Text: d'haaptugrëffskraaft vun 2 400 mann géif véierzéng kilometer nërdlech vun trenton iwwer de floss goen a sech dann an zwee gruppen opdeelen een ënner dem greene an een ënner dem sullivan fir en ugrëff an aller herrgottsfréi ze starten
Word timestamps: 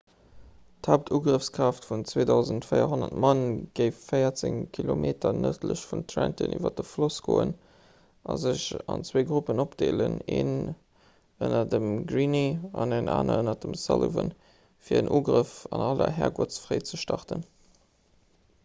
d'haaptugrëffskraaft 0.85 1.83
vun 1.89 2.05
2 2.11 2.23
400 2.69 3.09
mann 3.25 3.43
géif 3.79 3.99
véierzéng 4.13 4.55
kilometer 4.77 5.35
nërdlech 5.41 5.83
vun 5.89 6.01
trenton 6.13 6.55
iwwer 6.57 6.73
de 6.79 6.85
floss 6.93 7.19
goen 7.27 7.53
a 8.35 8.39
sech 8.45 8.65
dann 8.79 8.91
an 8.95 9.05
zwee 9.11 9.25
gruppen 9.33 9.63
opdeelen 9.65 10.17
een 10.39 10.51
ënner 11.45 11.71
dem 11.77 11.87
greene 12.15 12.43
an 12.85 12.97
een 13.01 13.13
ënner 13.19 13.63
dem 13.69 13.79
sullivan 13.85 14.33
fir 14.89 15.03
en 15.05 15.13
ugrëff 15.21 15.55
an 15.73 15.87
aller 15.93 16.17
herrgottsfréi 16.21 16.77
ze 16.93 17.03
starten 17.07 17.49